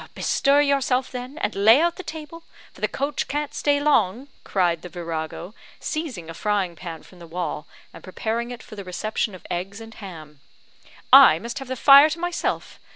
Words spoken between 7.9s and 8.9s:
and preparing it for the